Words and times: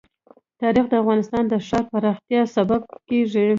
تاریخ 0.61 0.85
د 0.89 0.93
افغانستان 1.03 1.43
د 1.47 1.53
ښاري 1.67 1.87
پراختیا 1.91 2.41
سبب 2.55 2.81
کېږي. 3.09 3.47